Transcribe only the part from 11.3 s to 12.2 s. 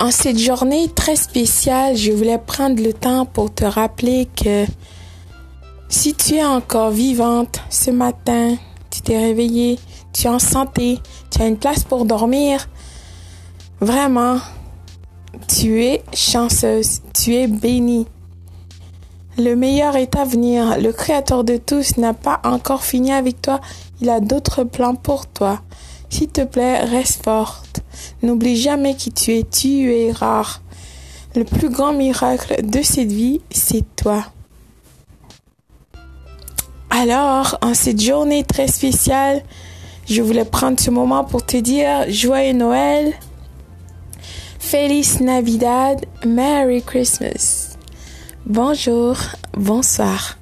tu as une place pour